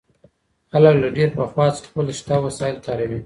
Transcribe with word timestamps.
خلګ 0.71 0.95
له 1.03 1.09
ډېر 1.17 1.29
پخوا 1.37 1.65
څخه 1.75 1.87
خپل 1.89 2.05
شته 2.19 2.35
وسايل 2.45 2.77
کاروي. 2.85 3.19